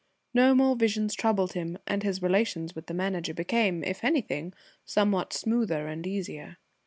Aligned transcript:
No 0.33 0.55
more 0.55 0.75
visions 0.75 1.13
troubled 1.13 1.53
him, 1.53 1.77
and 1.85 2.01
his 2.01 2.23
relations 2.23 2.73
with 2.73 2.87
the 2.87 2.93
Manager 2.95 3.35
became, 3.35 3.83
if 3.83 4.03
anything, 4.03 4.51
somewhat 4.83 5.31
smoother 5.31 5.85
and 5.85 6.07
easier. 6.07 6.57